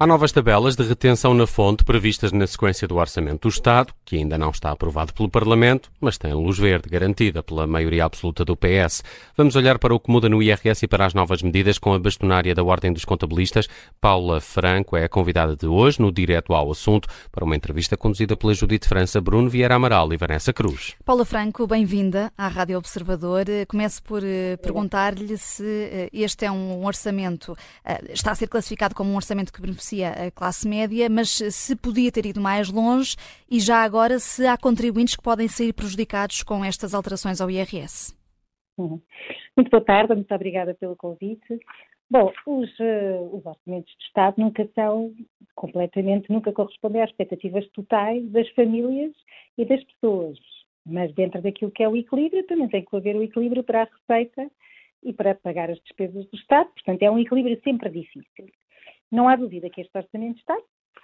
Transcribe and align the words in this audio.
Há 0.00 0.06
novas 0.06 0.30
tabelas 0.30 0.76
de 0.76 0.84
retenção 0.84 1.34
na 1.34 1.44
fonte 1.44 1.82
previstas 1.82 2.30
na 2.30 2.46
sequência 2.46 2.86
do 2.86 2.94
Orçamento 2.94 3.48
do 3.48 3.52
Estado, 3.52 3.92
que 4.04 4.14
ainda 4.14 4.38
não 4.38 4.50
está 4.50 4.70
aprovado 4.70 5.12
pelo 5.12 5.28
Parlamento, 5.28 5.90
mas 6.00 6.16
tem 6.16 6.32
luz 6.32 6.56
verde 6.56 6.88
garantida 6.88 7.42
pela 7.42 7.66
maioria 7.66 8.04
absoluta 8.04 8.44
do 8.44 8.56
PS. 8.56 9.02
Vamos 9.36 9.56
olhar 9.56 9.76
para 9.76 9.92
o 9.92 9.98
que 9.98 10.08
muda 10.08 10.28
no 10.28 10.40
IRS 10.40 10.84
e 10.84 10.86
para 10.86 11.04
as 11.04 11.14
novas 11.14 11.42
medidas 11.42 11.80
com 11.80 11.92
a 11.92 11.98
bastonária 11.98 12.54
da 12.54 12.62
Ordem 12.62 12.92
dos 12.92 13.04
Contabilistas. 13.04 13.68
Paula 14.00 14.40
Franco 14.40 14.96
é 14.96 15.02
a 15.02 15.08
convidada 15.08 15.56
de 15.56 15.66
hoje, 15.66 16.00
no 16.00 16.12
Direto 16.12 16.54
ao 16.54 16.70
Assunto, 16.70 17.08
para 17.32 17.44
uma 17.44 17.56
entrevista 17.56 17.96
conduzida 17.96 18.36
pela 18.36 18.54
Judite 18.54 18.86
França, 18.86 19.20
Bruno 19.20 19.50
Vieira 19.50 19.74
Amaral 19.74 20.12
e 20.12 20.16
Vanessa 20.16 20.52
Cruz. 20.52 20.94
Paula 21.04 21.24
Franco, 21.24 21.66
bem-vinda 21.66 22.32
à 22.38 22.46
Rádio 22.46 22.78
Observador. 22.78 23.46
Começo 23.66 24.00
por 24.04 24.22
eh, 24.22 24.56
perguntar-lhe 24.58 25.36
se 25.36 25.64
eh, 25.66 26.08
este 26.12 26.44
é 26.44 26.52
um 26.52 26.86
orçamento, 26.86 27.58
eh, 27.84 28.12
está 28.12 28.30
a 28.30 28.34
ser 28.36 28.46
classificado 28.46 28.94
como 28.94 29.10
um 29.10 29.16
orçamento 29.16 29.52
que 29.52 29.60
beneficia 29.60 29.87
beneficia 29.88 30.10
a 30.10 30.30
classe 30.30 30.68
média, 30.68 31.08
mas 31.08 31.30
se 31.30 31.76
podia 31.76 32.12
ter 32.12 32.26
ido 32.26 32.40
mais 32.40 32.70
longe 32.70 33.16
e 33.50 33.58
já 33.60 33.82
agora 33.82 34.18
se 34.18 34.46
há 34.46 34.56
contribuintes 34.56 35.16
que 35.16 35.22
podem 35.22 35.48
sair 35.48 35.72
prejudicados 35.72 36.42
com 36.42 36.64
estas 36.64 36.94
alterações 36.94 37.40
ao 37.40 37.50
IRS. 37.50 38.14
Uhum. 38.76 39.00
Muito 39.56 39.70
boa 39.70 39.84
tarde, 39.84 40.14
muito 40.14 40.34
obrigada 40.34 40.74
pelo 40.74 40.96
convite. 40.96 41.58
Bom, 42.10 42.32
os, 42.46 42.70
uh, 42.78 43.36
os, 43.36 43.44
orçamentos 43.44 43.92
de 43.98 44.04
Estado 44.04 44.36
nunca 44.38 44.66
são 44.74 45.12
completamente, 45.54 46.30
nunca 46.30 46.52
correspondem 46.52 47.02
às 47.02 47.10
expectativas 47.10 47.68
totais 47.70 48.26
das 48.30 48.48
famílias 48.50 49.12
e 49.58 49.64
das 49.64 49.82
pessoas. 49.84 50.38
Mas 50.86 51.12
dentro 51.14 51.42
daquilo 51.42 51.70
que 51.70 51.82
é 51.82 51.88
o 51.88 51.96
equilíbrio, 51.96 52.46
também 52.46 52.68
tem 52.68 52.84
que 52.84 52.96
haver 52.96 53.14
o 53.16 53.22
equilíbrio 53.22 53.62
para 53.62 53.82
a 53.82 53.84
receita 53.84 54.50
e 55.02 55.12
para 55.12 55.34
pagar 55.34 55.70
as 55.70 55.78
despesas 55.80 56.26
do 56.26 56.36
Estado. 56.36 56.70
Portanto, 56.70 57.02
é 57.02 57.10
um 57.10 57.18
equilíbrio 57.18 57.60
sempre 57.62 57.90
difícil. 57.90 58.46
Não 59.10 59.28
há 59.28 59.36
dúvida 59.36 59.70
que 59.70 59.80
este 59.80 59.96
orçamento 59.96 60.38
está. 60.38 60.56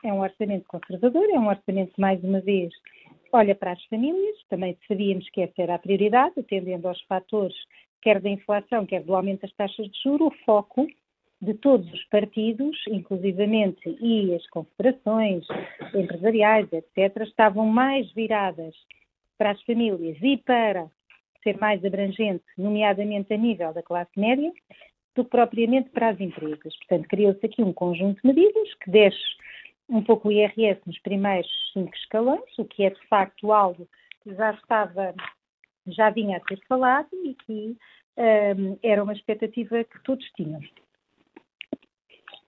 É 0.05 0.13
um 0.13 0.21
orçamento 0.21 0.67
conservador, 0.69 1.25
é 1.31 1.39
um 1.39 1.49
orçamento, 1.49 1.93
mais 1.99 2.23
uma 2.23 2.41
vez, 2.41 2.73
olha 3.33 3.55
para 3.55 3.73
as 3.73 3.85
famílias. 3.87 4.37
Também 4.49 4.77
sabíamos 4.87 5.29
que 5.31 5.41
essa 5.41 5.63
era 5.63 5.75
a 5.77 5.79
prioridade, 5.79 6.39
atendendo 6.39 6.89
aos 6.89 7.01
fatores, 7.03 7.57
quer 8.03 8.21
da 8.21 8.29
inflação, 8.29 8.85
quer 8.85 9.03
do 9.03 9.15
aumento 9.15 9.43
das 9.43 9.53
taxas 9.55 9.91
de 9.91 10.03
juros, 10.03 10.29
o 10.29 10.45
foco 10.45 10.87
de 11.41 11.55
todos 11.55 11.91
os 11.93 12.05
partidos, 12.07 12.77
inclusivamente 12.89 13.97
e 14.01 14.35
as 14.35 14.47
confederações 14.49 15.47
empresariais, 15.95 16.69
etc., 16.73 17.23
estavam 17.23 17.67
mais 17.67 18.11
viradas 18.13 18.75
para 19.37 19.51
as 19.51 19.63
famílias 19.63 20.17
e 20.23 20.37
para 20.39 20.89
ser 21.43 21.59
mais 21.59 21.85
abrangente, 21.85 22.45
nomeadamente 22.57 23.33
a 23.33 23.37
nível 23.37 23.73
da 23.73 23.83
classe 23.83 24.19
média, 24.19 24.51
do 25.15 25.25
que 25.25 25.31
propriamente 25.31 25.91
para 25.91 26.11
as 26.11 26.21
empresas. 26.21 26.77
Portanto, 26.79 27.09
criou-se 27.09 27.45
aqui 27.45 27.63
um 27.63 27.73
conjunto 27.73 28.21
de 28.21 28.29
medidas 28.29 28.75
que 28.83 28.91
desce 28.91 29.19
um 29.89 30.03
pouco 30.03 30.29
o 30.29 30.33
IRS 30.33 30.81
nos 30.87 30.99
primeiros 31.01 31.51
cinco 31.73 31.95
escalões, 31.95 32.59
o 32.59 32.65
que 32.65 32.85
é 32.85 32.91
de 32.91 33.07
facto 33.07 33.53
algo 33.53 33.87
que 34.23 34.35
já 34.35 34.53
estava, 34.53 35.15
já 35.87 36.11
vinha 36.11 36.39
a 36.39 36.49
ser 36.49 36.61
falado 36.67 37.09
e 37.13 37.35
que 37.35 37.77
um, 38.17 38.79
era 38.83 39.03
uma 39.03 39.13
expectativa 39.13 39.85
que 39.85 40.03
todos 40.03 40.25
tinham. 40.37 40.61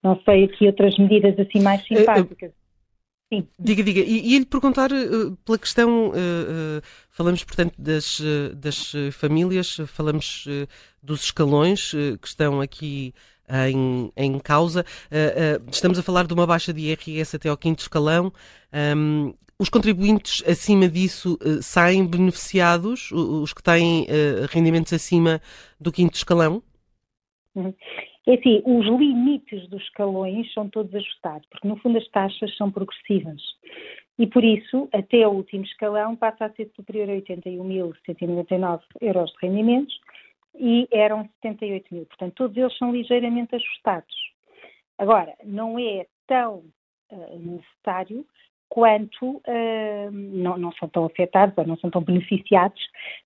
Não 0.02 0.20
sei 0.22 0.44
aqui 0.44 0.66
outras 0.66 0.96
medidas 0.98 1.38
assim 1.38 1.60
mais 1.62 1.84
simpáticas. 1.86 2.52
Sim. 3.32 3.48
Diga, 3.58 3.82
diga. 3.82 4.00
E, 4.00 4.34
e 4.34 4.38
lhe 4.38 4.46
perguntar 4.46 4.92
uh, 4.92 5.36
pela 5.44 5.58
questão, 5.58 6.10
uh, 6.10 6.12
uh, 6.12 6.82
falamos 7.10 7.42
portanto 7.42 7.74
das, 7.76 8.20
das 8.54 8.92
famílias, 9.12 9.78
falamos 9.86 10.46
dos 11.02 11.24
escalões 11.24 11.90
que 12.20 12.28
estão 12.28 12.60
aqui 12.60 13.12
em, 13.48 14.12
em 14.16 14.38
causa. 14.38 14.84
estamos 15.70 15.98
a 15.98 16.02
falar 16.02 16.26
de 16.26 16.34
uma 16.34 16.46
baixa 16.46 16.72
de 16.72 16.82
IRS 16.82 17.36
até 17.36 17.48
ao 17.48 17.56
quinto 17.56 17.82
escalão. 17.82 18.32
Um, 18.96 19.34
os 19.58 19.70
contribuintes 19.70 20.44
acima 20.46 20.86
disso 20.88 21.38
saem 21.62 22.06
beneficiados, 22.06 23.10
os 23.10 23.54
que 23.54 23.62
têm 23.62 24.06
rendimentos 24.50 24.92
acima 24.92 25.40
do 25.80 25.90
quinto 25.90 26.16
escalão? 26.16 26.62
Uhum. 27.54 27.72
É 28.26 28.34
assim, 28.34 28.60
os 28.64 28.86
limites 28.86 29.68
dos 29.68 29.80
escalões 29.82 30.52
são 30.52 30.68
todos 30.68 30.92
ajustados, 30.94 31.46
porque 31.48 31.68
no 31.68 31.76
fundo 31.76 31.98
as 31.98 32.08
taxas 32.08 32.56
são 32.56 32.70
progressivas. 32.72 33.40
E 34.18 34.26
por 34.26 34.42
isso, 34.42 34.88
até 34.92 35.26
o 35.28 35.32
último 35.32 35.64
escalão 35.64 36.16
passa 36.16 36.46
a 36.46 36.50
ser 36.50 36.70
superior 36.74 37.08
a 37.08 37.12
81.199 37.12 38.80
euros 39.00 39.30
de 39.30 39.46
rendimentos 39.46 40.00
e 40.58 40.88
eram 40.90 41.28
78 41.42 41.94
mil. 41.94 42.06
Portanto, 42.06 42.34
todos 42.34 42.56
eles 42.56 42.76
são 42.78 42.90
ligeiramente 42.90 43.54
ajustados. 43.54 44.14
Agora, 44.98 45.34
não 45.44 45.78
é 45.78 46.06
tão 46.26 46.64
uh, 47.12 47.38
necessário 47.38 48.26
quanto 48.68 49.36
uh, 49.36 50.10
não, 50.12 50.58
não, 50.58 50.72
são 50.72 50.88
tão 50.88 51.04
afetados 51.04 51.56
ou 51.56 51.66
não 51.66 51.76
são 51.78 51.90
tão 51.90 52.02
beneficiados 52.02 52.80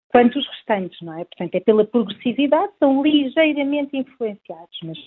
quanto 0.08 0.38
os 0.38 0.46
restantes, 0.48 1.00
não 1.02 1.18
é? 1.18 1.24
Portanto, 1.24 1.54
é 1.54 1.60
pela 1.60 1.84
progressividade, 1.84 2.72
são 2.78 3.02
ligeiramente 3.02 3.96
influenciados, 3.96 4.78
mas 4.84 4.98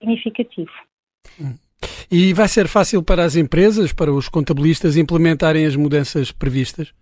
significativo. 0.00 0.70
E 2.10 2.32
vai 2.32 2.48
ser 2.48 2.68
fácil 2.68 3.04
para 3.04 3.24
as 3.24 3.36
empresas, 3.36 3.92
para 3.92 4.12
os 4.12 4.28
contabilistas, 4.28 4.96
implementarem 4.96 5.66
as 5.66 5.76
mudanças 5.76 6.32
previstas? 6.32 6.94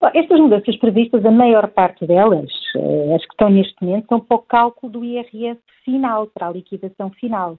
Bom, 0.00 0.10
estas 0.14 0.40
mudanças 0.40 0.76
previstas, 0.78 1.24
a 1.24 1.30
maior 1.30 1.68
parte 1.68 2.06
delas, 2.06 2.50
eh, 2.76 3.14
as 3.14 3.24
que 3.24 3.32
estão 3.32 3.48
neste 3.48 3.74
momento, 3.80 4.08
são 4.08 4.20
para 4.20 4.36
o 4.36 4.40
cálculo 4.42 4.92
do 4.92 5.04
IRS 5.04 5.60
final, 5.84 6.26
para 6.26 6.48
a 6.48 6.52
liquidação 6.52 7.10
final. 7.12 7.56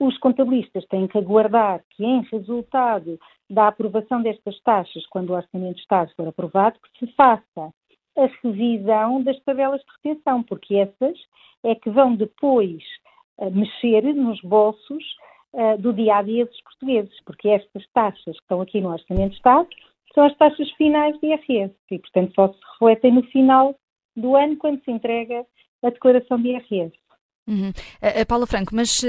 Os 0.00 0.16
contabilistas 0.16 0.86
têm 0.86 1.06
que 1.06 1.18
aguardar 1.18 1.84
que, 1.90 2.02
em 2.02 2.22
resultado 2.32 3.20
da 3.50 3.68
aprovação 3.68 4.22
destas 4.22 4.58
taxas, 4.62 5.06
quando 5.08 5.28
o 5.28 5.34
Orçamento 5.34 5.74
de 5.74 5.82
Estado 5.82 6.10
for 6.16 6.26
aprovado, 6.26 6.78
que 6.80 7.06
se 7.06 7.12
faça 7.12 7.70
a 8.16 8.26
revisão 8.42 9.22
das 9.22 9.38
tabelas 9.40 9.82
de 9.82 9.86
retenção, 10.02 10.42
porque 10.42 10.76
essas 10.76 11.18
é 11.62 11.74
que 11.74 11.90
vão 11.90 12.16
depois 12.16 12.82
uh, 13.38 13.50
mexer 13.50 14.02
nos 14.14 14.40
bolsos 14.40 15.04
uh, 15.52 15.76
do 15.78 15.92
dia 15.92 16.16
a 16.16 16.22
dia 16.22 16.46
dos 16.46 16.60
portugueses, 16.62 17.22
porque 17.26 17.50
estas 17.50 17.86
taxas 17.92 18.36
que 18.36 18.42
estão 18.42 18.62
aqui 18.62 18.80
no 18.80 18.90
Orçamento 18.90 19.32
de 19.32 19.36
Estado 19.36 19.68
são 20.14 20.24
as 20.24 20.34
taxas 20.38 20.70
finais 20.72 21.14
de 21.20 21.26
IRS 21.26 21.74
e, 21.90 21.98
portanto, 21.98 22.32
só 22.34 22.48
se 22.48 22.58
refletem 22.72 23.12
no 23.12 23.22
final 23.24 23.74
do 24.16 24.34
ano, 24.34 24.56
quando 24.56 24.82
se 24.82 24.90
entrega 24.90 25.44
a 25.82 25.90
declaração 25.90 26.40
de 26.40 26.48
IRS. 26.48 27.00
Uhum. 27.50 27.70
Uh, 27.70 28.26
Paula 28.28 28.46
Franco, 28.46 28.72
mas 28.72 29.02
uh, 29.02 29.06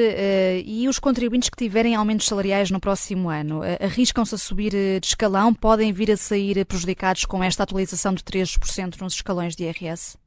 e 0.66 0.88
os 0.90 0.97
contribuintes 0.97 1.47
que 1.47 1.56
tiverem 1.56 1.94
aumentos 1.94 2.25
salariais 2.25 2.72
no 2.72 2.79
próximo 2.79 3.29
ano, 3.29 3.59
uh, 3.59 3.78
arriscam-se 3.79 4.34
a 4.34 4.38
subir 4.38 4.72
de 4.72 5.06
escalão? 5.06 5.53
Podem 5.53 5.94
vir 5.94 6.09
a 6.09 6.18
sair 6.18 6.66
prejudicados 6.66 7.24
com 7.24 7.44
esta 7.44 7.62
atualização 7.62 8.16
de 8.16 8.24
3% 8.24 9.00
nos 9.00 9.13
escalões 9.13 9.56
de 9.56 9.66
IRS? 9.66 10.18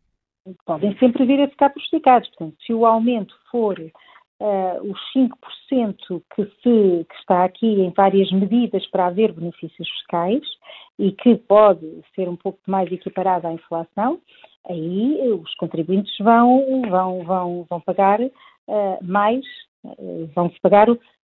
Podem 0.65 0.97
sempre 0.99 1.27
vir 1.27 1.41
a 1.41 1.49
ficar 1.49 1.71
prejudicados. 1.71 2.29
Portanto, 2.29 2.57
se 2.65 2.73
o 2.73 2.87
aumento 2.87 3.35
for 3.51 3.77
os 4.83 4.99
5% 5.17 6.23
que, 6.37 6.45
se, 6.45 7.07
que 7.09 7.15
está 7.19 7.45
aqui 7.45 7.67
em 7.67 7.91
várias 7.97 8.31
medidas 8.31 8.87
para 8.89 9.07
haver 9.07 9.33
benefícios 9.33 9.89
fiscais 9.89 10.43
e 10.99 11.13
que 11.13 11.37
pode 11.37 11.87
ser 12.15 12.29
um 12.29 12.37
pouco 12.37 12.59
mais 12.67 12.93
equiparado 12.93 13.47
à 13.47 13.53
inflação, 13.53 14.21
aí 14.69 15.33
os 15.33 15.55
contribuintes 15.55 16.17
vão, 16.19 16.83
vão, 16.89 17.25
vão, 17.25 17.67
vão 17.69 17.81
pagar 17.81 18.21
uh, 18.21 18.99
mais, 19.03 19.45
uh, 19.85 20.27
vão 20.35 20.51
se 20.51 20.61
pagar, 20.61 20.87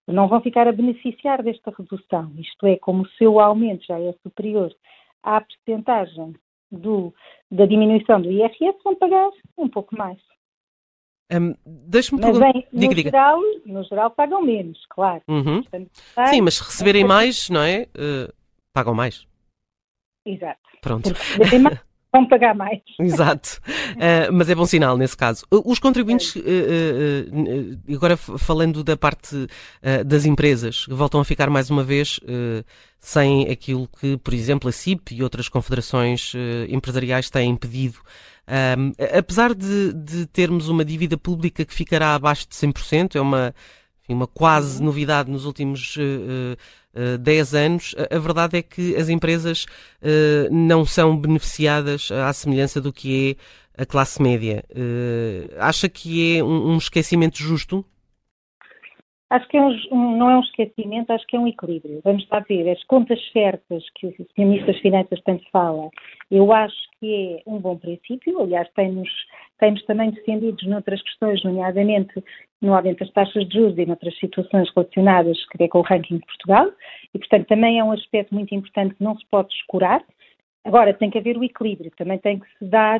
não 0.08 0.28
vão 0.28 0.42
ficar 0.42 0.68
a 0.68 0.72
beneficiar 0.72 1.44
desta 1.44 1.74
redução. 1.78 2.32
Isto 2.38 2.68
é, 2.68 2.78
como 2.78 3.04
o 3.04 3.10
seu 3.18 3.40
aumento 3.40 3.86
já 3.86 4.00
é 4.00 4.14
superior 4.24 4.74
à 5.24 5.42
percentagem 5.42 6.36
do, 6.72 7.14
da 7.52 7.66
diminuição 7.66 8.22
do 8.22 8.32
IRS, 8.32 8.78
vão 8.84 8.96
pagar 8.96 9.30
um 9.58 9.68
pouco 9.68 9.98
mais. 9.98 10.20
Um, 11.32 11.56
Deixe-me 11.66 12.22
perguntar. 12.22 12.54
No, 12.54 12.80
diga, 12.80 12.96
diga. 12.96 13.10
Geral, 13.10 13.40
no 13.66 13.84
geral 13.84 14.12
pagam 14.12 14.44
menos, 14.44 14.80
claro. 14.90 15.24
Uhum. 15.28 15.64
Sim, 16.28 16.42
mas 16.42 16.56
se 16.56 16.64
receberem 16.64 17.04
mais, 17.04 17.50
não 17.50 17.62
é? 17.62 17.88
Uh, 17.96 18.32
pagam 18.72 18.94
mais. 18.94 19.26
Exato. 20.24 20.60
Pronto. 20.82 21.10
vão 22.16 22.26
pagar 22.26 22.56
mais. 22.56 22.80
Exato. 23.00 23.60
Uh, 23.68 24.32
mas 24.32 24.50
é 24.50 24.56
bom 24.56 24.66
sinal 24.66 24.98
nesse 24.98 25.18
caso. 25.18 25.46
Uh, 25.52 25.62
os 25.70 25.80
contribuintes, 25.80 26.36
uh, 26.36 27.94
agora 27.94 28.16
falando 28.16 28.84
da 28.84 28.96
parte 28.96 29.48
das 30.06 30.26
empresas, 30.26 30.86
voltam 30.90 31.20
a 31.20 31.26
ficar 31.26 31.50
mais 31.50 31.70
uma 31.70 31.84
vez 31.84 32.20
sem 33.00 33.50
aquilo 33.50 33.88
que, 34.00 34.18
por 34.18 34.34
exemplo, 34.34 34.70
a 34.70 34.72
CIP 34.72 35.16
e 35.16 35.24
outras 35.24 35.50
confederações 35.50 36.34
empresariais 36.70 37.30
têm 37.30 37.56
pedido. 37.56 38.00
Um, 38.48 38.92
apesar 39.18 39.54
de, 39.54 39.94
de 39.94 40.26
termos 40.28 40.70
uma 40.70 40.86
dívida 40.86 41.18
pública 41.18 41.66
que 41.66 41.74
ficará 41.74 42.16
abaixo 42.16 42.48
de 42.48 42.56
100%, 42.56 43.16
é 43.16 43.22
uma 43.22 43.54
uma 44.14 44.28
quase 44.28 44.80
uhum. 44.80 44.86
novidade 44.86 45.32
nos 45.32 45.46
últimos 45.46 45.96
uh, 45.98 46.56
uh, 46.96 47.18
10 47.18 47.54
anos, 47.56 47.96
a, 48.10 48.18
verdade 48.20 48.58
é 48.58 48.62
que 48.62 48.96
as 48.96 49.10
empresas 49.10 49.66
uh, 50.02 50.54
não 50.54 50.86
são 50.86 51.16
beneficiadas 51.18 52.10
à 52.12 52.32
semelhança 52.34 52.80
do 52.80 52.94
que 52.94 53.38
é 53.78 53.82
a 53.84 53.86
classe 53.86 54.22
média. 54.22 54.64
Uh, 54.72 55.54
acha 55.60 55.90
que 55.90 56.38
é 56.38 56.44
um 56.44 56.78
esquecimento 56.78 57.38
justo? 57.38 57.86
Acho 59.28 59.48
que 59.48 59.58
é 59.58 59.62
um, 59.62 60.18
não 60.18 60.30
é 60.30 60.38
um 60.38 60.42
esquecimento, 60.42 61.12
acho 61.12 61.26
que 61.26 61.36
é 61.36 61.40
um 61.40 61.48
equilíbrio. 61.48 62.00
Vamos 62.04 62.28
lá 62.30 62.40
ver, 62.42 62.70
as 62.70 62.84
contas 62.84 63.20
certas 63.32 63.84
que 63.96 64.08
o. 64.08 64.14
Ministro 64.38 64.68
das 64.68 64.82
Finanças 64.82 65.20
tanto 65.26 65.44
fala, 65.52 65.90
eu 66.30 66.54
acho 66.54 66.76
que 67.00 67.42
é 67.48 67.50
um 67.50 67.60
bom 67.60 67.76
princípio, 67.76 68.40
aliás, 68.40 68.70
temos, 68.76 69.10
temos 69.58 69.84
também 69.86 70.12
defendidos 70.12 70.68
noutras 70.68 71.02
questões, 71.02 71.44
nomeadamente 71.44 72.24
no 72.62 72.76
aumento 72.76 73.00
das 73.00 73.12
taxas 73.14 73.48
de 73.48 73.56
juros 73.56 73.78
e 73.78 73.86
noutras 73.86 74.18
situações 74.20 74.70
relacionadas 74.76 75.38
com 75.70 75.80
o 75.80 75.82
ranking 75.82 76.18
de 76.18 76.26
Portugal, 76.26 76.72
e 77.14 77.18
portanto 77.18 77.48
também 77.48 77.80
é 77.80 77.84
um 77.84 77.92
aspecto 77.92 78.34
muito 78.34 78.54
importante 78.54 78.94
que 78.94 79.04
não 79.04 79.18
se 79.18 79.26
pode 79.32 79.50
descurar. 79.50 80.04
Agora, 80.64 80.94
tem 80.94 81.10
que 81.10 81.18
haver 81.18 81.38
o 81.38 81.44
equilíbrio, 81.44 81.92
também 81.98 82.20
tem 82.20 82.40
que 82.40 82.48
se 82.58 82.66
dar 82.66 83.00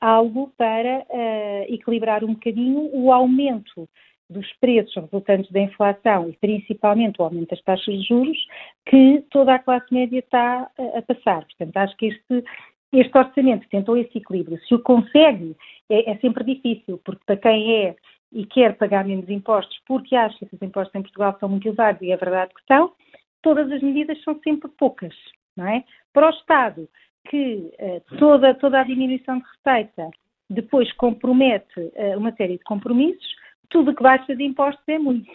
algo 0.00 0.52
para 0.56 1.06
uh, 1.08 1.72
equilibrar 1.72 2.22
um 2.24 2.34
bocadinho 2.34 2.90
o 2.92 3.12
aumento 3.12 3.88
dos 4.28 4.50
preços 4.54 4.94
resultantes 4.94 5.50
da 5.52 5.60
inflação 5.60 6.28
e 6.28 6.36
principalmente 6.36 7.20
o 7.20 7.24
aumento 7.24 7.50
das 7.50 7.62
taxas 7.62 7.94
de 7.94 8.08
juros 8.08 8.38
que 8.86 9.24
toda 9.30 9.54
a 9.54 9.58
classe 9.58 9.92
média 9.92 10.18
está 10.18 10.70
a, 10.78 11.02
passar. 11.02 11.44
Portanto, 11.44 11.76
acho 11.76 11.96
que 11.96 12.06
este, 12.06 12.44
este 12.92 13.18
orçamento 13.18 13.68
tentou 13.68 13.96
esse 13.96 14.18
equilíbrio. 14.18 14.58
Se 14.66 14.74
o 14.74 14.82
consegue, 14.82 15.56
é, 15.88 16.10
é, 16.10 16.16
sempre 16.18 16.44
difícil, 16.44 17.00
porque 17.04 17.22
para 17.24 17.36
quem 17.36 17.84
é 17.84 17.96
e 18.32 18.44
quer 18.44 18.76
pagar 18.76 19.04
menos 19.04 19.28
impostos 19.30 19.78
porque 19.86 20.16
acha 20.16 20.44
que 20.44 20.54
os 20.54 20.62
impostos 20.62 20.94
em 20.94 21.02
Portugal 21.02 21.36
são 21.38 21.48
muito 21.48 21.68
elevados 21.68 22.02
e 22.02 22.10
é 22.10 22.16
verdade 22.16 22.52
que 22.52 22.66
são, 22.66 22.92
todas 23.40 23.70
as 23.70 23.80
medidas 23.80 24.20
são 24.24 24.38
sempre 24.42 24.68
poucas, 24.76 25.14
não 25.56 25.66
é? 25.68 25.84
Para 26.12 26.26
o 26.26 26.30
Estado, 26.30 26.88
que 27.28 27.72
uh, 27.78 28.16
toda, 28.18 28.54
toda 28.54 28.80
a 28.80 28.84
diminuição 28.84 29.38
de 29.38 29.44
receita 29.44 30.10
depois 30.50 30.92
compromete 30.94 31.80
uh, 31.80 32.18
uma 32.18 32.32
série 32.32 32.58
de 32.58 32.64
compromissos, 32.64 33.36
tudo 33.68 33.94
que 33.94 34.02
baixa 34.02 34.34
de 34.34 34.44
impostos 34.44 34.84
é 34.88 34.98
muito. 34.98 35.30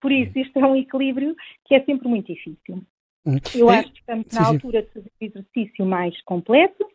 Por 0.00 0.10
isso, 0.10 0.38
isto 0.38 0.58
é 0.58 0.66
um 0.66 0.76
equilíbrio 0.76 1.34
que 1.66 1.74
é 1.74 1.84
sempre 1.84 2.08
muito 2.08 2.32
difícil. 2.32 2.82
Hum. 3.26 3.36
Eu 3.54 3.70
é, 3.70 3.78
acho 3.78 3.92
que 3.92 4.00
estamos 4.00 4.26
na 4.32 4.46
altura 4.46 4.82
de 4.82 4.88
fazer 4.88 5.10
um 5.20 5.26
exercício 5.26 5.84
mais 5.84 6.20
completo 6.22 6.86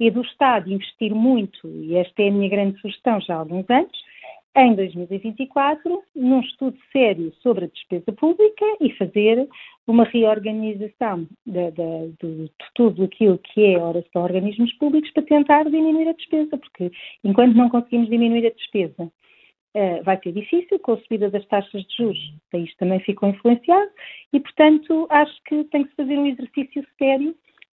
e 0.00 0.10
do 0.10 0.22
Estado 0.22 0.72
investir 0.72 1.14
muito, 1.14 1.68
e 1.68 1.94
esta 1.96 2.22
é 2.22 2.28
a 2.28 2.32
minha 2.32 2.48
grande 2.48 2.80
sugestão 2.80 3.20
já 3.20 3.34
há 3.34 3.38
alguns 3.38 3.68
anos, 3.70 3.92
em 4.56 4.74
2024, 4.74 6.02
num 6.14 6.40
estudo 6.40 6.78
sério 6.92 7.32
sobre 7.42 7.64
a 7.64 7.68
despesa 7.68 8.12
pública 8.12 8.64
e 8.80 8.92
fazer 8.96 9.48
uma 9.86 10.04
reorganização 10.04 11.26
de, 11.44 11.70
de, 11.72 12.12
de, 12.20 12.44
de 12.44 12.52
tudo 12.74 13.04
aquilo 13.04 13.38
que 13.38 13.74
é 13.74 13.78
horas 13.78 14.06
para 14.12 14.22
organismos 14.22 14.72
públicos 14.74 15.10
para 15.12 15.24
tentar 15.24 15.64
diminuir 15.64 16.08
a 16.08 16.12
despesa, 16.12 16.56
porque 16.56 16.92
enquanto 17.24 17.56
não 17.56 17.68
conseguimos 17.68 18.08
diminuir 18.08 18.46
a 18.46 18.50
despesa 18.50 19.10
vai 20.04 20.20
ser 20.22 20.32
difícil, 20.32 20.78
com 20.78 20.92
a 20.92 20.98
subida 20.98 21.30
das 21.30 21.44
taxas 21.46 21.82
de 21.82 21.96
juros, 21.96 22.34
isto 22.54 22.76
também 22.78 23.00
ficou 23.00 23.28
influenciado, 23.28 23.90
e, 24.32 24.40
portanto, 24.40 25.06
acho 25.10 25.34
que 25.44 25.64
tem 25.64 25.84
que 25.84 25.90
se 25.90 25.96
fazer 25.96 26.16
um 26.16 26.26
exercício 26.26 26.86
sério 26.98 27.34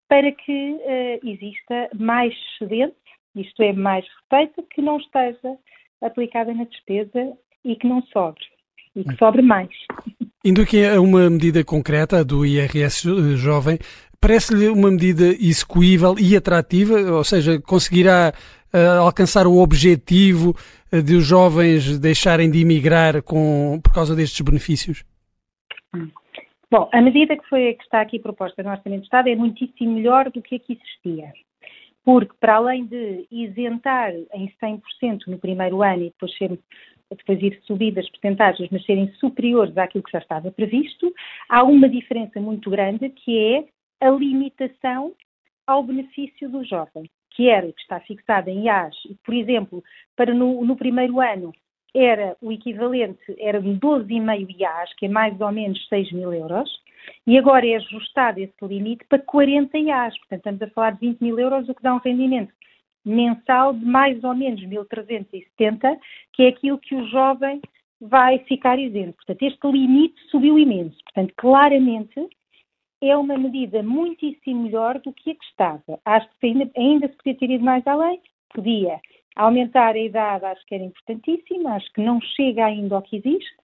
para 0.08 0.32
que 0.32 0.72
uh, 0.72 1.28
exista 1.28 1.90
mais 1.94 2.34
excedente, 2.54 2.96
isto 3.36 3.62
é, 3.62 3.72
mais 3.72 4.04
receita, 4.30 4.64
que 4.70 4.80
não 4.80 4.96
esteja 4.96 5.56
aplicada 6.00 6.52
na 6.54 6.64
despesa 6.64 7.36
e 7.64 7.76
que 7.76 7.86
não 7.86 8.02
sobre, 8.06 8.42
e 8.96 9.04
que 9.04 9.16
sobre 9.16 9.42
mais. 9.42 9.70
Indo 10.44 10.62
aqui 10.62 10.84
a 10.84 11.00
uma 11.00 11.28
medida 11.28 11.62
concreta 11.64 12.24
do 12.24 12.46
IRS 12.46 13.36
jovem, 13.36 13.78
parece-lhe 14.20 14.68
uma 14.68 14.90
medida 14.90 15.24
execuível 15.24 16.14
e 16.18 16.36
atrativa, 16.36 16.94
ou 17.12 17.24
seja, 17.24 17.60
conseguirá 17.60 18.32
uh, 18.74 19.02
alcançar 19.02 19.46
o 19.46 19.58
objetivo 19.58 20.54
uh, 20.92 21.02
de 21.02 21.14
os 21.14 21.24
jovens 21.24 21.98
deixarem 21.98 22.50
de 22.50 22.60
emigrar 22.60 23.22
com, 23.22 23.80
por 23.82 23.92
causa 23.92 24.14
destes 24.14 24.40
benefícios? 24.40 25.04
Bom, 26.70 26.88
a 26.92 27.00
medida 27.00 27.36
que, 27.36 27.48
foi, 27.48 27.74
que 27.74 27.82
está 27.82 28.00
aqui 28.02 28.18
proposta 28.18 28.62
no 28.62 28.70
Orçamento 28.70 29.00
de 29.00 29.06
Estado 29.06 29.28
é 29.28 29.34
muitíssimo 29.34 29.92
melhor 29.92 30.30
do 30.30 30.42
que 30.42 30.56
a 30.56 30.58
que 30.58 30.74
existia. 30.74 31.32
Porque, 32.04 32.32
para 32.38 32.56
além 32.56 32.84
de 32.84 33.26
isentar 33.30 34.12
em 34.34 34.52
100% 34.62 34.80
no 35.28 35.38
primeiro 35.38 35.82
ano 35.82 36.02
e 36.02 36.10
depois, 36.10 36.36
ser, 36.36 36.58
depois 37.10 37.42
ir 37.42 37.58
subindo 37.66 37.98
as 37.98 38.08
porcentagens, 38.10 38.68
mas 38.70 38.84
serem 38.84 39.10
superiores 39.14 39.76
àquilo 39.78 40.04
que 40.04 40.12
já 40.12 40.18
estava 40.18 40.50
previsto, 40.50 41.12
há 41.48 41.62
uma 41.62 41.88
diferença 41.88 42.38
muito 42.38 42.68
grande 42.70 43.08
que 43.10 43.38
é 44.00 44.06
a 44.06 44.10
limitação 44.10 45.14
ao 45.66 45.82
benefício 45.82 46.50
do 46.50 46.64
jovem 46.64 47.10
que 47.38 47.48
era 47.48 47.70
que 47.72 47.80
está 47.80 48.00
fixada 48.00 48.50
em 48.50 48.64
IAS, 48.64 48.96
por 49.24 49.32
exemplo, 49.32 49.84
para 50.16 50.34
no, 50.34 50.64
no 50.64 50.74
primeiro 50.74 51.20
ano 51.20 51.52
era 51.94 52.36
o 52.42 52.50
equivalente, 52.50 53.22
era 53.38 53.62
de 53.62 53.68
12,5 53.78 54.56
IAS, 54.58 54.92
que 54.94 55.06
é 55.06 55.08
mais 55.08 55.40
ou 55.40 55.52
menos 55.52 55.86
6 55.88 56.10
mil 56.10 56.32
euros, 56.32 56.68
e 57.24 57.38
agora 57.38 57.64
é 57.64 57.76
ajustado 57.76 58.40
esse 58.40 58.52
limite 58.60 59.04
para 59.08 59.20
40 59.20 59.78
IAS, 59.78 60.18
portanto 60.18 60.38
estamos 60.38 60.62
a 60.62 60.70
falar 60.70 60.90
de 60.94 60.98
20 60.98 61.20
mil 61.20 61.38
euros, 61.38 61.68
o 61.68 61.74
que 61.76 61.82
dá 61.82 61.94
um 61.94 61.98
rendimento 61.98 62.52
mensal 63.04 63.72
de 63.72 63.84
mais 63.84 64.22
ou 64.24 64.34
menos 64.34 64.60
1.370, 64.60 65.96
que 66.32 66.42
é 66.42 66.48
aquilo 66.48 66.76
que 66.76 66.96
o 66.96 67.06
jovem 67.06 67.60
vai 68.00 68.40
ficar 68.40 68.80
isento. 68.80 69.14
Portanto, 69.14 69.42
este 69.42 69.70
limite 69.70 70.20
subiu 70.28 70.58
imenso. 70.58 70.96
Portanto, 71.04 71.32
claramente, 71.36 72.28
é 73.00 73.16
uma 73.16 73.36
medida 73.38 73.82
muitíssimo 73.82 74.64
melhor 74.64 74.98
do 75.00 75.12
que 75.12 75.30
a 75.30 75.34
que 75.34 75.44
estava. 75.44 76.00
Acho 76.04 76.28
que 76.40 76.46
ainda, 76.46 76.70
ainda 76.76 77.08
se 77.08 77.16
podia 77.16 77.36
ter 77.36 77.50
ido 77.50 77.64
mais 77.64 77.86
além, 77.86 78.20
podia. 78.54 79.00
Aumentar 79.36 79.94
a 79.94 79.98
idade 79.98 80.44
acho 80.44 80.66
que 80.66 80.74
era 80.74 80.84
importantíssimo, 80.84 81.68
acho 81.68 81.92
que 81.92 82.02
não 82.02 82.20
chega 82.20 82.66
ainda 82.66 82.96
ao 82.96 83.02
que 83.02 83.16
existe. 83.16 83.56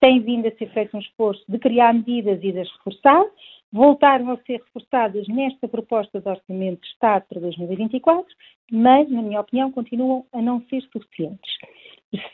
Tem 0.00 0.20
vindo 0.20 0.48
a 0.48 0.50
ser 0.52 0.68
feito 0.72 0.96
um 0.96 1.00
esforço 1.00 1.44
de 1.48 1.58
criar 1.58 1.94
medidas 1.94 2.42
e 2.42 2.50
de 2.50 2.58
as 2.58 2.70
reforçar. 2.72 3.24
Voltaram 3.72 4.30
a 4.32 4.36
ser 4.38 4.60
reforçadas 4.60 5.28
nesta 5.28 5.68
proposta 5.68 6.20
de 6.20 6.28
Orçamento 6.28 6.80
de 6.80 6.88
Estado 6.88 7.24
para 7.28 7.40
2024, 7.40 8.26
mas, 8.70 9.08
na 9.08 9.22
minha 9.22 9.40
opinião, 9.40 9.70
continuam 9.70 10.26
a 10.32 10.42
não 10.42 10.60
ser 10.62 10.82
suficientes. 10.92 11.50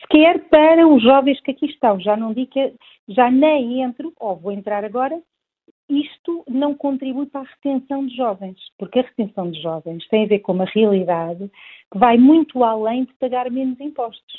Sequer 0.01 0.49
para 0.49 0.89
os 0.89 1.03
jovens 1.03 1.41
que 1.43 1.51
aqui 1.51 1.67
estão. 1.67 2.01
Já 2.01 2.17
não 2.17 2.33
digo 2.33 2.51
que 2.51 2.73
já 3.07 3.31
nem 3.31 3.83
entro, 3.83 4.13
ou 4.19 4.35
vou 4.35 4.51
entrar 4.51 4.85
agora, 4.85 5.23
isto 5.89 6.45
não 6.49 6.75
contribui 6.75 7.27
para 7.27 7.41
a 7.41 7.45
retenção 7.45 8.07
de 8.07 8.15
jovens, 8.15 8.59
porque 8.79 8.99
a 8.99 9.03
retenção 9.03 9.51
de 9.51 9.61
jovens 9.63 10.07
tem 10.09 10.25
a 10.25 10.29
ver 10.29 10.41
com 10.41 10.53
uma 10.53 10.67
realidade 10.67 11.51
que 11.91 11.99
vai 11.99 12.19
muito 12.19 12.63
além 12.63 13.05
de 13.05 13.15
pagar 13.15 13.51
menos 13.51 13.81
impostos. 13.81 14.39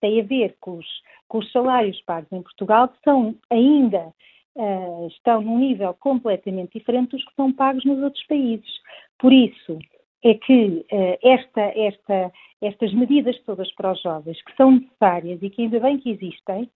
Tem 0.00 0.20
a 0.20 0.24
ver 0.24 0.56
com 0.60 0.78
os, 0.78 0.86
com 1.28 1.38
os 1.38 1.52
salários 1.52 2.00
pagos 2.02 2.32
em 2.32 2.42
Portugal, 2.42 2.88
que 2.88 2.98
são 3.04 3.34
ainda 3.50 4.12
uh, 4.56 5.08
estão 5.08 5.42
num 5.42 5.58
nível 5.58 5.94
completamente 5.94 6.78
diferente 6.78 7.10
dos 7.10 7.24
que 7.24 7.34
são 7.34 7.52
pagos 7.52 7.84
nos 7.84 8.02
outros 8.02 8.24
países. 8.26 8.70
Por 9.18 9.32
isso 9.32 9.78
é 10.24 10.34
que 10.34 10.86
uh, 10.90 11.18
esta, 11.22 11.60
esta, 11.60 12.32
estas 12.62 12.92
medidas 12.94 13.38
todas 13.44 13.70
para 13.74 13.92
os 13.92 14.00
jovens, 14.00 14.42
que 14.42 14.56
são 14.56 14.72
necessárias 14.72 15.42
e 15.42 15.50
que 15.50 15.62
ainda 15.62 15.80
bem 15.80 15.98
que 15.98 16.10
existem, 16.10 16.68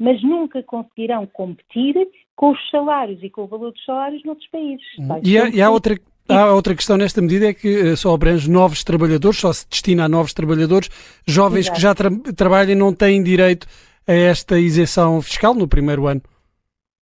mas 0.00 0.22
nunca 0.22 0.62
conseguirão 0.62 1.26
competir 1.26 1.94
com 2.34 2.52
os 2.52 2.70
salários 2.70 3.22
e 3.22 3.28
com 3.28 3.42
o 3.42 3.46
valor 3.46 3.70
dos 3.70 3.84
salários 3.84 4.24
noutros 4.24 4.48
países. 4.48 4.86
Uhum. 4.98 5.20
E, 5.22 5.38
há, 5.38 5.48
e 5.50 5.60
há, 5.60 5.70
outra, 5.70 5.94
há 6.26 6.54
outra 6.54 6.74
questão 6.74 6.96
nesta 6.96 7.20
medida 7.20 7.50
é 7.50 7.54
que 7.54 7.68
eh, 7.68 7.96
só 7.96 8.14
abrange 8.14 8.50
novos 8.50 8.82
trabalhadores, 8.82 9.38
só 9.38 9.52
se 9.52 9.68
destina 9.68 10.06
a 10.06 10.08
novos 10.08 10.32
trabalhadores, 10.32 10.88
jovens 11.28 11.66
Exato. 11.66 11.76
que 11.76 11.82
já 11.82 11.94
tra 11.94 12.10
trabalham 12.34 12.78
não 12.78 12.94
têm 12.94 13.22
direito 13.22 13.66
a 14.08 14.12
esta 14.14 14.58
isenção 14.58 15.20
fiscal 15.20 15.52
no 15.52 15.68
primeiro 15.68 16.06
ano. 16.06 16.22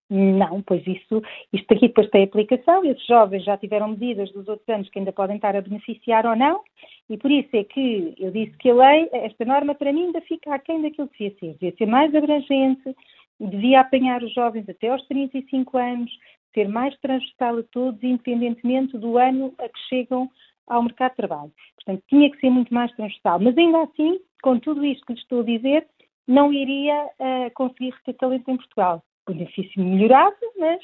Não, 0.09 0.63
pois 0.63 0.87
isso, 0.87 1.21
isto 1.53 1.75
aqui 1.75 1.89
depois 1.89 2.09
tem 2.11 2.25
aplicação, 2.25 2.85
esses 2.85 3.05
jovens 3.07 3.45
já 3.45 3.59
tiveram 3.59 3.89
medidas 3.89 4.31
dos 4.33 4.49
outros 4.49 4.69
anos 4.69 4.89
que 4.89 5.01
ainda 5.01 5.13
podem 5.13 5.37
estar 5.37 5.55
a 5.55 5.61
beneficiar 5.61 6.25
ou 6.25 6.37
não, 6.37 6.61
e 7.09 7.17
por 7.17 7.31
isso 7.31 7.51
é 7.55 7.63
que 7.63 8.15
eu 8.19 8.31
disse 8.31 8.57
que 8.59 8.71
a 8.71 8.75
lei, 8.75 9.09
esta 9.13 9.45
norma 9.45 9.75
para 9.75 9.93
mim 9.93 10.07
ainda 10.07 10.21
fica 10.23 10.55
aquém 10.55 10.83
daquilo 10.83 11.09
que 11.09 11.19
devia 11.19 11.39
ser, 11.39 11.53
devia 11.53 11.77
ser 11.77 11.87
mais 11.87 12.15
abrangente, 12.15 12.97
devia 13.41 13.81
apanhar 13.81 14.23
os 14.23 14.33
jovens 14.35 14.69
até 14.69 14.89
aos 14.89 15.07
35 15.07 15.79
anos, 15.79 16.11
ser 16.53 16.69
mais 16.69 16.99
transversal 17.01 17.59
a 17.59 17.63
todos, 17.65 18.03
independentemente 18.03 18.99
do 18.99 19.19
ano 19.19 19.55
a 19.59 19.69
que 19.69 19.79
chegam 19.89 20.29
ao 20.67 20.83
mercado 20.83 21.11
de 21.11 21.17
trabalho. 21.17 21.53
Portanto, 21.77 22.03
tinha 22.09 22.31
que 22.31 22.41
ser 22.41 22.51
muito 22.51 22.75
mais 22.75 22.91
transversal, 22.93 23.39
mas 23.39 23.57
ainda 23.57 23.83
assim, 23.83 24.19
com 24.43 24.59
tudo 24.59 24.85
isto 24.85 25.07
que 25.07 25.13
lhe 25.13 25.19
estou 25.21 25.41
a 25.41 25.45
dizer, 25.45 25.87
não 26.27 26.53
iria 26.53 27.05
uh, 27.05 27.51
conseguir 27.55 27.91
reter 27.91 28.15
talento 28.15 28.51
em 28.51 28.57
Portugal. 28.57 29.03
Benefício 29.29 29.83
melhorado, 29.83 30.37
mas 30.59 30.81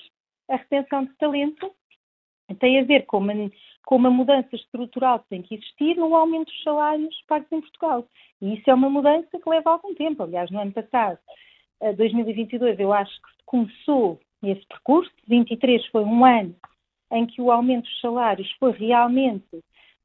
a 0.48 0.56
retenção 0.56 1.04
de 1.04 1.14
talento 1.16 1.72
tem 2.54 2.80
a 2.80 2.84
ver 2.84 3.06
com 3.06 3.18
uma, 3.18 3.32
com 3.84 3.96
uma 3.96 4.10
mudança 4.10 4.54
estrutural 4.54 5.20
que 5.20 5.28
tem 5.28 5.42
que 5.42 5.54
existir 5.54 5.96
no 5.96 6.14
aumento 6.14 6.46
dos 6.46 6.62
salários 6.62 7.22
pagos 7.26 7.50
em 7.52 7.60
Portugal. 7.60 8.06
E 8.40 8.54
isso 8.54 8.70
é 8.70 8.74
uma 8.74 8.90
mudança 8.90 9.38
que 9.38 9.50
leva 9.50 9.70
algum 9.70 9.94
tempo. 9.94 10.22
Aliás, 10.22 10.50
no 10.50 10.60
ano 10.60 10.72
passado, 10.72 11.18
2022, 11.96 12.78
eu 12.78 12.92
acho 12.92 13.12
que 13.12 13.28
começou 13.44 14.20
esse 14.42 14.64
percurso. 14.66 15.12
23 15.28 15.84
foi 15.86 16.04
um 16.04 16.24
ano 16.24 16.54
em 17.12 17.26
que 17.26 17.42
o 17.42 17.50
aumento 17.50 17.84
dos 17.84 18.00
salários 18.00 18.50
foi 18.58 18.72
realmente 18.72 19.56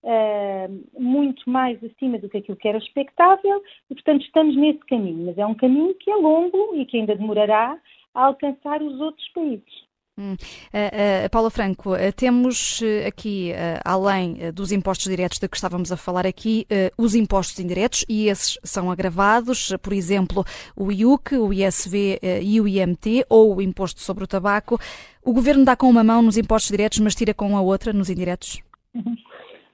uh, 0.04 1.02
muito 1.02 1.50
mais 1.50 1.82
acima 1.84 2.18
do 2.18 2.30
que 2.30 2.38
aquilo 2.38 2.58
que 2.58 2.68
era 2.68 2.78
expectável 2.78 3.64
e, 3.90 3.94
portanto, 3.94 4.24
estamos 4.24 4.56
nesse 4.56 4.80
caminho. 4.80 5.26
Mas 5.26 5.38
é 5.38 5.46
um 5.46 5.56
caminho 5.56 5.96
que 5.96 6.12
é 6.12 6.16
longo 6.16 6.76
e 6.76 6.86
que 6.86 6.98
ainda 6.98 7.16
demorará 7.16 7.80
a 8.14 8.26
alcançar 8.26 8.82
os 8.82 9.00
outros 9.00 9.28
países. 9.30 9.87
Uh, 10.18 10.34
uh, 10.34 11.30
Paula 11.32 11.52
Franco, 11.52 11.94
uh, 11.94 12.12
temos 12.16 12.82
aqui, 13.06 13.52
além 13.86 14.52
dos 14.52 14.72
impostos 14.72 15.08
diretos 15.08 15.38
de 15.38 15.48
que 15.48 15.56
estávamos 15.56 15.92
a 15.92 15.98
falar 15.98 16.26
aqui, 16.26 16.66
os 16.98 17.14
impostos 17.14 17.60
indiretos 17.60 18.04
e 18.10 18.28
esses 18.28 18.58
são 18.64 18.90
agravados, 18.90 19.76
por 19.82 19.94
exemplo, 19.94 20.44
o 20.76 20.92
IUC, 20.92 21.36
o 21.36 21.54
ISV 21.54 22.20
e 22.42 22.60
o 22.60 22.68
IMT, 22.68 23.26
ou 23.30 23.56
o 23.56 23.62
imposto 23.62 24.02
sobre 24.02 24.24
o 24.24 24.28
tabaco. 24.28 24.80
O 25.24 25.34
governo 25.34 25.64
dá 25.64 25.76
com 25.76 25.88
uma 25.88 26.04
mão 26.04 26.22
nos 26.22 26.38
impostos 26.38 26.72
diretos, 26.72 27.00
mas 27.00 27.14
tira 27.14 27.34
com 27.34 27.56
a 27.56 27.62
outra 27.62 27.94
nos 27.94 28.10
indiretos? 28.10 28.62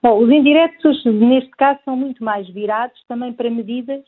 Bom, 0.01 0.19
os 0.21 0.29
indiretos, 0.29 1.05
neste 1.05 1.51
caso, 1.51 1.79
são 1.85 1.95
muito 1.95 2.21
mais 2.23 2.47
virados 2.50 3.00
também 3.07 3.31
para 3.31 3.50
medidas 3.50 4.03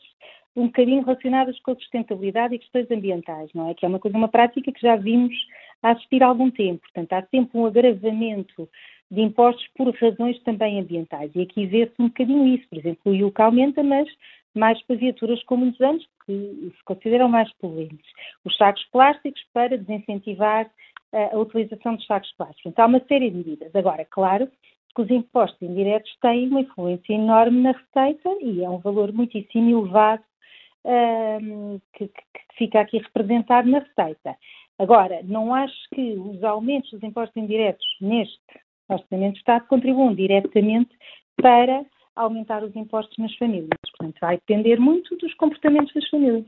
um 0.54 0.66
bocadinho 0.66 1.02
relacionadas 1.02 1.58
com 1.60 1.72
a 1.72 1.76
sustentabilidade 1.76 2.54
e 2.54 2.58
questões 2.58 2.90
ambientais, 2.90 3.50
não 3.54 3.68
é? 3.68 3.74
Que 3.74 3.84
é 3.84 3.88
uma 3.88 3.98
coisa, 3.98 4.16
uma 4.16 4.28
prática 4.28 4.72
que 4.72 4.80
já 4.80 4.96
vimos 4.96 5.34
a 5.86 5.92
assistir 5.92 6.22
há 6.22 6.26
algum 6.26 6.50
tempo. 6.50 6.80
Portanto, 6.82 7.12
há 7.12 7.22
sempre 7.30 7.58
um 7.58 7.66
agravamento 7.66 8.68
de 9.10 9.20
impostos 9.20 9.66
por 9.76 9.94
razões 9.94 10.38
também 10.42 10.80
ambientais. 10.80 11.30
E 11.34 11.42
aqui 11.42 11.66
vê-se 11.66 11.94
um 11.98 12.08
bocadinho 12.08 12.46
isso. 12.46 12.68
Por 12.68 12.78
exemplo, 12.78 13.12
o 13.12 13.14
IUC 13.14 13.40
aumenta, 13.40 13.82
mas 13.82 14.08
mais 14.54 14.82
para 14.82 14.96
viaturas 14.96 15.42
com 15.44 15.56
muitos 15.56 15.80
anos, 15.80 16.04
que 16.24 16.72
se 16.76 16.84
consideram 16.84 17.28
mais 17.28 17.52
poluentes. 17.54 18.10
Os 18.44 18.56
sacos 18.56 18.82
plásticos 18.90 19.42
para 19.52 19.78
desincentivar 19.78 20.66
uh, 21.12 21.36
a 21.36 21.38
utilização 21.38 21.94
dos 21.94 22.06
sacos 22.06 22.32
plásticos. 22.32 22.72
Então, 22.72 22.84
há 22.84 22.88
uma 22.88 23.04
série 23.06 23.30
de 23.30 23.36
medidas. 23.36 23.74
Agora, 23.74 24.04
claro 24.06 24.50
que 24.94 25.02
os 25.02 25.10
impostos 25.10 25.60
indiretos 25.60 26.10
têm 26.20 26.48
uma 26.48 26.62
influência 26.62 27.12
enorme 27.12 27.60
na 27.60 27.72
receita 27.72 28.30
e 28.40 28.64
é 28.64 28.68
um 28.68 28.78
valor 28.78 29.12
muitíssimo 29.12 29.78
elevado 29.78 30.22
uh, 30.84 31.80
que, 31.92 32.08
que 32.08 32.56
fica 32.56 32.80
aqui 32.80 32.98
representado 32.98 33.68
na 33.68 33.80
receita. 33.80 34.36
Agora, 34.78 35.20
não 35.24 35.54
acho 35.54 35.74
que 35.94 36.14
os 36.18 36.42
aumentos 36.44 36.90
dos 36.90 37.02
impostos 37.02 37.36
indiretos 37.36 37.86
neste 38.00 38.38
Orçamento 38.88 39.32
de 39.32 39.38
Estado 39.38 39.66
contribuam 39.66 40.14
diretamente 40.14 40.90
para 41.36 41.84
aumentar 42.14 42.62
os 42.64 42.74
impostos 42.74 43.16
nas 43.18 43.34
famílias. 43.36 43.68
Portanto, 43.98 44.18
vai 44.20 44.36
depender 44.36 44.78
muito 44.78 45.16
dos 45.16 45.34
comportamentos 45.34 45.92
das 45.92 46.08
famílias. 46.08 46.46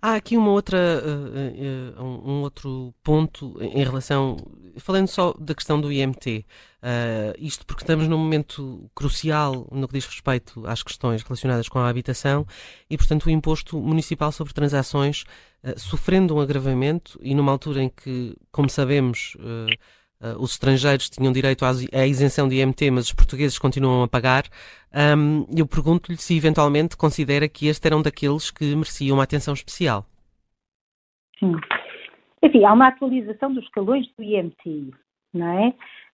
Há 0.00 0.14
aqui 0.14 0.36
uma 0.36 0.50
outra, 0.50 0.78
uh, 0.78 2.00
uh, 2.00 2.04
um 2.04 2.42
outro 2.42 2.94
ponto 3.02 3.56
em 3.60 3.82
relação, 3.82 4.36
falando 4.78 5.08
só 5.08 5.32
da 5.32 5.54
questão 5.54 5.80
do 5.80 5.92
IMT, 5.92 6.46
uh, 6.80 7.34
isto 7.38 7.66
porque 7.66 7.82
estamos 7.82 8.06
num 8.06 8.18
momento 8.18 8.88
crucial 8.94 9.66
no 9.72 9.88
que 9.88 9.94
diz 9.94 10.06
respeito 10.06 10.64
às 10.64 10.82
questões 10.82 11.22
relacionadas 11.22 11.68
com 11.68 11.80
a 11.80 11.88
habitação 11.88 12.46
e, 12.88 12.96
portanto, 12.96 13.26
o 13.26 13.30
imposto 13.30 13.80
municipal 13.80 14.30
sobre 14.30 14.54
transações 14.54 15.24
sofrendo 15.76 16.36
um 16.36 16.40
agravamento 16.40 17.18
e 17.22 17.34
numa 17.34 17.52
altura 17.52 17.82
em 17.82 17.88
que, 17.88 18.36
como 18.50 18.68
sabemos, 18.68 19.36
Uh, 20.20 20.34
os 20.42 20.52
estrangeiros 20.52 21.08
tinham 21.08 21.32
direito 21.32 21.64
à, 21.64 21.70
isenção 22.04 22.48
de 22.48 22.60
IMT, 22.60 22.90
mas 22.90 23.04
os 23.04 23.12
portugueses 23.12 23.56
continuam 23.56 24.02
a 24.02 24.08
pagar. 24.08 24.44
Um, 24.92 25.46
eu 25.56 25.64
pergunto-lhe 25.64 26.18
se 26.18 26.36
eventualmente 26.36 26.96
considera 26.96 27.48
que 27.48 27.68
este 27.68 27.86
era 27.86 27.96
um 27.96 28.02
daqueles 28.02 28.50
que 28.50 28.74
mereciam 28.74 29.16
uma 29.16 29.22
atenção 29.22 29.54
especial. 29.54 30.04
Sim. 31.38 31.54
Enfim, 32.42 32.64
há 32.64 32.72
uma 32.72 32.88
atualização 32.88 33.54
dos 33.54 33.62
escalões 33.64 34.06
do 34.16 34.24
IMT, 34.24 34.90
não 35.32 35.46
é? 35.46 35.68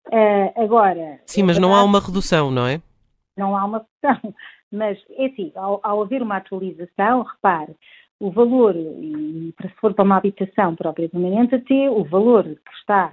Uh, 0.08 0.62
agora. 0.62 1.20
Sim, 1.24 1.44
mas 1.44 1.58
não 1.58 1.74
há 1.74 1.82
uma 1.82 1.98
redução, 1.98 2.50
não 2.50 2.66
é? 2.66 2.82
Não 3.38 3.56
há 3.56 3.64
uma 3.64 3.86
redução. 4.02 4.34
Mas, 4.72 4.98
é 5.10 5.26
assim, 5.26 5.52
ao, 5.54 5.78
ao 5.84 6.02
haver 6.02 6.20
uma 6.20 6.36
atualização, 6.36 7.22
repare, 7.22 7.76
o 8.20 8.30
valor, 8.30 8.74
e 8.76 9.54
se 9.60 9.68
for 9.80 9.92
para 9.94 10.04
uma 10.04 10.16
habitação 10.16 10.74
própria 10.74 11.08
permanente, 11.08 11.54
até 11.54 11.90
o 11.90 12.04
valor 12.04 12.44
que 12.44 12.72
está 12.78 13.12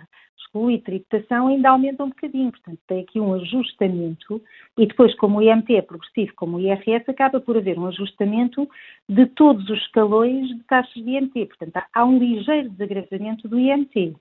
exclui 0.51 0.79
tributação, 0.79 1.47
ainda 1.47 1.69
aumenta 1.69 2.03
um 2.03 2.09
bocadinho. 2.09 2.51
Portanto, 2.51 2.79
tem 2.87 3.01
aqui 3.01 3.19
um 3.19 3.33
ajustamento 3.33 4.41
e 4.77 4.85
depois, 4.85 5.15
como 5.15 5.39
o 5.39 5.41
IMT 5.41 5.75
é 5.75 5.81
progressivo, 5.81 6.33
como 6.35 6.57
o 6.57 6.59
IRS, 6.59 7.09
acaba 7.09 7.39
por 7.39 7.57
haver 7.57 7.79
um 7.79 7.87
ajustamento 7.87 8.69
de 9.07 9.25
todos 9.27 9.69
os 9.69 9.79
escalões 9.79 10.47
de 10.49 10.63
taxas 10.63 10.93
de 10.93 11.09
IMT. 11.09 11.45
Portanto, 11.45 11.85
há 11.93 12.05
um 12.05 12.17
ligeiro 12.17 12.69
desagravamento 12.69 13.47
do 13.47 13.57
IMT. 13.57 14.13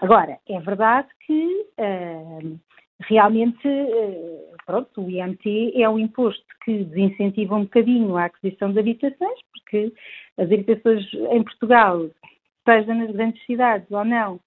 Agora, 0.00 0.38
é 0.48 0.60
verdade 0.60 1.08
que 1.26 1.66
uh, 1.78 2.58
realmente, 3.08 3.66
uh, 3.66 4.56
pronto, 4.66 5.02
o 5.02 5.10
IMT 5.10 5.72
é 5.76 5.88
um 5.88 5.98
imposto 5.98 6.44
que 6.64 6.84
desincentiva 6.84 7.56
um 7.56 7.62
bocadinho 7.62 8.16
a 8.16 8.26
aquisição 8.26 8.72
de 8.72 8.78
habitações, 8.78 9.38
porque 9.52 9.92
as 10.38 10.50
habitações 10.50 11.12
em 11.14 11.42
Portugal, 11.42 12.08
seja 12.64 12.94
nas 12.94 13.10
grandes 13.10 13.44
cidades 13.44 13.90
ou 13.90 14.04
não, 14.04 14.40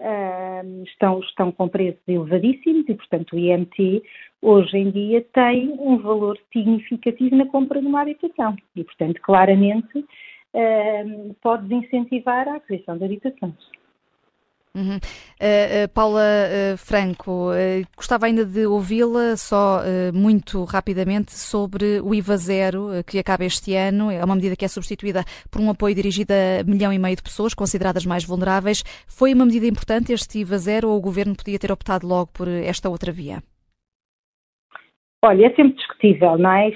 uh, 0.00 0.82
estão, 0.84 1.20
estão 1.20 1.52
com 1.52 1.68
preços 1.68 2.02
elevadíssimos 2.06 2.88
e, 2.88 2.94
portanto, 2.94 3.34
o 3.34 3.38
IMT 3.38 4.02
hoje 4.40 4.76
em 4.78 4.90
dia 4.90 5.24
tem 5.32 5.70
um 5.78 5.98
valor 5.98 6.38
significativo 6.52 7.36
na 7.36 7.46
compra 7.46 7.80
de 7.80 7.86
uma 7.86 8.02
habitação 8.02 8.56
e, 8.74 8.84
portanto, 8.84 9.20
claramente 9.22 9.98
uh, 9.98 11.34
pode 11.42 11.68
desincentivar 11.68 12.48
a 12.48 12.56
aquisição 12.56 12.96
de 12.96 13.04
habitações. 13.04 13.78
Uhum. 14.78 14.94
Uh, 14.94 14.98
uh, 14.98 15.88
Paula 15.92 16.22
uh, 16.22 16.76
Franco, 16.76 17.50
gostava 17.96 18.26
ainda 18.26 18.44
de 18.44 18.64
ouvi-la 18.64 19.36
só 19.36 19.82
muito 20.14 20.62
rapidamente 20.64 21.32
sobre 21.32 22.00
o 22.00 22.14
IVA 22.14 22.36
zero 22.36 22.88
que 23.04 23.18
acaba 23.18 23.44
este 23.44 23.74
ano. 23.74 24.10
É 24.10 24.24
uma 24.24 24.36
medida 24.36 24.54
que 24.54 24.64
é 24.64 24.68
substituída 24.68 25.24
por 25.50 25.60
um 25.60 25.70
apoio 25.70 25.94
dirigido 25.94 26.32
a 26.32 26.62
milhão 26.64 26.92
e 26.92 26.98
meio 26.98 27.16
de 27.16 27.22
pessoas 27.22 27.54
consideradas 27.54 28.06
mais 28.06 28.24
vulneráveis. 28.24 28.84
Foi 29.06 29.34
uma 29.34 29.46
medida 29.46 29.66
importante 29.66 30.12
este 30.12 30.40
IVA 30.40 30.58
zero 30.58 30.88
ou 30.88 30.98
o 30.98 31.00
governo 31.00 31.34
podia 31.34 31.58
ter 31.58 31.72
optado 31.72 32.06
logo 32.06 32.30
por 32.32 32.46
esta 32.48 32.88
outra 32.88 33.10
via? 33.10 33.42
Olha, 35.20 35.46
é 35.46 35.50
sempre 35.50 35.72
discutível, 35.72 36.38
não 36.38 36.52
é? 36.52 36.70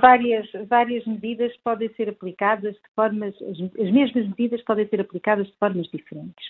Várias, 0.00 0.48
várias 0.68 1.04
medidas 1.06 1.54
podem 1.58 1.90
ser 1.90 2.08
aplicadas 2.08 2.74
de 2.74 2.80
formas, 2.96 3.34
as, 3.42 3.60
as, 3.78 3.90
mesmas 3.92 4.26
medidas 4.26 4.62
podem 4.62 4.88
ser 4.88 5.02
aplicadas 5.02 5.46
de 5.46 5.52
formas 5.58 5.86
diferentes. 5.88 6.46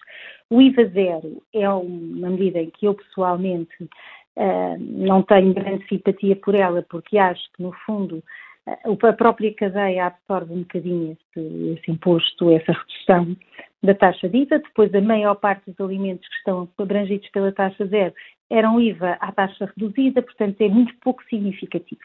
O 0.48 0.62
IVA 0.62 0.84
zero 0.86 1.42
é 1.52 1.68
uma 1.68 2.30
medida 2.30 2.60
em 2.60 2.70
que 2.70 2.86
eu 2.86 2.94
pessoalmente 2.94 3.82
uh, 3.82 4.76
não 4.78 5.22
tenho 5.24 5.54
grande 5.54 5.88
simpatia 5.88 6.36
por 6.36 6.54
ela, 6.54 6.86
porque 6.88 7.18
acho 7.18 7.42
que, 7.52 7.64
no 7.64 7.72
fundo, 7.84 8.22
uh, 8.68 9.06
a 9.06 9.12
própria 9.12 9.52
cadeia 9.54 10.06
absorve 10.06 10.52
um 10.52 10.60
bocadinho 10.60 11.16
esse, 11.34 11.78
esse 11.80 11.90
imposto, 11.90 12.52
essa 12.52 12.70
redução 12.72 13.36
da 13.82 13.94
taxa 13.94 14.28
de 14.28 14.38
IVA, 14.38 14.60
depois 14.60 14.94
a 14.94 15.00
maior 15.00 15.34
parte 15.34 15.68
dos 15.68 15.80
alimentos 15.80 16.28
que 16.28 16.36
estão 16.36 16.68
abrangidos 16.78 17.28
pela 17.30 17.50
taxa 17.50 17.86
zero 17.86 18.14
eram 18.50 18.80
IVA 18.80 19.16
à 19.20 19.30
taxa 19.32 19.66
reduzida, 19.66 20.22
portanto 20.22 20.60
é 20.60 20.68
muito 20.68 20.94
pouco 21.00 21.22
significativo. 21.24 22.00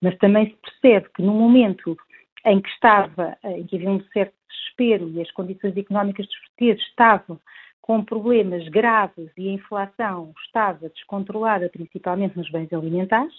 Mas 0.00 0.16
também 0.18 0.50
se 0.50 0.56
percebe 0.56 1.08
que 1.14 1.22
no 1.22 1.32
momento 1.32 1.96
em 2.44 2.60
que 2.60 2.68
estava, 2.68 3.36
em 3.44 3.64
que 3.64 3.76
havia 3.76 3.90
um 3.90 4.00
certo 4.12 4.34
desespero 4.48 5.08
e 5.08 5.20
as 5.20 5.30
condições 5.32 5.76
económicas 5.76 6.26
dos 6.26 6.38
portugueses 6.38 6.82
estavam 6.82 7.40
com 7.80 8.04
problemas 8.04 8.68
graves 8.68 9.30
e 9.36 9.48
a 9.48 9.52
inflação 9.52 10.32
estava 10.44 10.88
descontrolada, 10.88 11.68
principalmente 11.68 12.36
nos 12.36 12.50
bens 12.50 12.72
alimentares, 12.72 13.34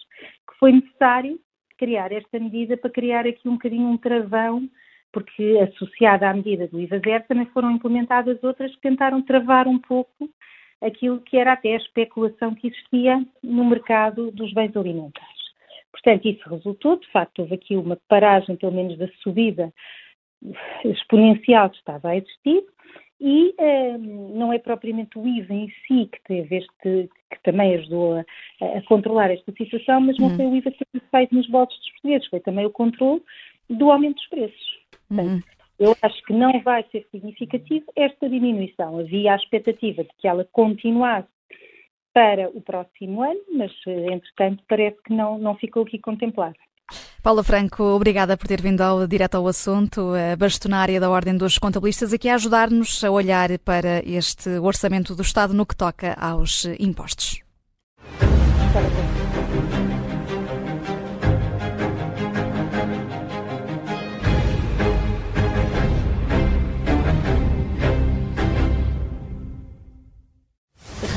que 0.49 0.57
foi 0.57 0.71
necessário 0.71 1.39
criar 1.77 2.11
esta 2.11 2.39
medida 2.39 2.77
para 2.77 2.89
criar 2.89 3.27
aqui 3.27 3.47
um 3.47 3.53
bocadinho 3.53 3.87
um 3.87 3.97
travão 3.97 4.67
porque 5.11 5.57
associada 5.61 6.29
à 6.29 6.33
medida 6.33 6.67
do 6.67 6.79
IVA 6.79 6.99
zero 6.99 7.23
também 7.27 7.45
foram 7.47 7.71
implementadas 7.71 8.41
outras 8.43 8.73
que 8.75 8.81
tentaram 8.81 9.21
travar 9.21 9.67
um 9.67 9.79
pouco 9.79 10.29
aquilo 10.81 11.21
que 11.21 11.37
era 11.37 11.53
até 11.53 11.73
a 11.73 11.77
especulação 11.77 12.53
que 12.53 12.67
existia 12.67 13.23
no 13.43 13.65
mercado 13.65 14.31
dos 14.31 14.53
bens 14.53 14.75
alimentares. 14.75 15.37
Portanto, 15.91 16.27
isso 16.27 16.49
resultou, 16.49 16.97
de 16.97 17.07
facto, 17.11 17.39
houve 17.39 17.55
aqui 17.55 17.75
uma 17.75 17.97
paragem, 18.07 18.55
pelo 18.55 18.71
menos, 18.71 18.97
da 18.97 19.07
subida 19.23 19.73
exponencial 20.85 21.69
que 21.69 21.77
estava 21.77 22.09
a 22.09 22.17
existir, 22.17 22.63
e 23.19 23.53
eh, 23.57 23.97
não 23.97 24.53
é 24.53 24.59
propriamente 24.59 25.17
o 25.17 25.27
IVA 25.27 25.53
em 25.53 25.69
si 25.87 26.07
que 26.11 26.21
teve 26.23 26.57
este, 26.57 27.09
que 27.31 27.43
também 27.43 27.73
ajudou 27.75 28.13
a, 28.13 28.23
a 28.77 28.81
controlar 28.83 29.31
esta 29.31 29.51
situação, 29.53 29.99
mas 30.01 30.19
não 30.19 30.27
uhum. 30.27 30.35
foi 30.35 30.45
o 30.45 30.55
IVA 30.55 30.71
que 30.71 30.85
foi 30.91 31.01
feito 31.09 31.33
nos 31.33 31.49
bolsos 31.49 31.75
dos 31.79 31.91
portugueses, 31.93 32.27
foi 32.27 32.39
também 32.41 32.65
o 32.67 32.71
controle 32.71 33.23
do 33.67 33.91
aumento 33.91 34.17
dos 34.17 34.27
preços. 34.27 34.79
Portanto, 35.07 35.29
uhum. 35.31 35.41
Eu 35.79 35.95
acho 36.01 36.23
que 36.23 36.33
não 36.33 36.61
vai 36.63 36.83
ser 36.91 37.05
significativo 37.11 37.85
esta 37.95 38.27
diminuição. 38.27 38.99
Havia 38.99 39.33
a 39.33 39.35
expectativa 39.35 40.03
de 40.03 40.09
que 40.17 40.27
ela 40.27 40.47
continuasse 40.51 41.27
para 42.13 42.49
o 42.49 42.61
próximo 42.61 43.21
ano, 43.21 43.39
mas 43.53 43.71
entretanto 43.85 44.63
parece 44.67 44.97
que 45.03 45.13
não, 45.13 45.37
não 45.37 45.55
ficou 45.55 45.83
aqui 45.83 45.99
contemplada. 45.99 46.55
Paula 47.21 47.43
Franco, 47.43 47.83
obrigada 47.83 48.37
por 48.37 48.47
ter 48.47 48.61
vindo 48.61 48.81
ao, 48.81 49.05
direto 49.05 49.35
ao 49.35 49.47
assunto, 49.47 50.13
a 50.15 50.35
bastonária 50.35 50.99
da 50.99 51.09
Ordem 51.09 51.37
dos 51.37 51.57
Contabilistas, 51.57 52.13
aqui 52.13 52.29
a 52.29 52.35
ajudar-nos 52.35 53.03
a 53.03 53.11
olhar 53.11 53.59
para 53.59 54.01
este 54.05 54.49
orçamento 54.59 55.13
do 55.13 55.21
Estado 55.21 55.53
no 55.53 55.65
que 55.65 55.75
toca 55.75 56.13
aos 56.13 56.65
impostos. 56.79 57.43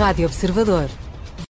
Rádio 0.01 0.29
Observador. 0.29 1.10